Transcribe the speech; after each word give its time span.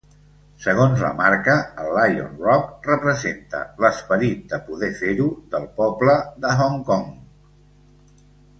Segons 0.61 1.01
la 1.07 1.09
marca, 1.17 1.57
el 1.83 1.91
Lion 1.97 2.39
Rock 2.45 2.89
representa 2.91 3.61
"l'esperit 3.85 4.49
de 4.55 4.61
"poder 4.71 4.89
fer-ho" 5.03 5.29
del 5.53 5.69
poble 5.79 6.17
de 6.47 6.55
Hong 6.65 6.81
Kong". 6.91 7.05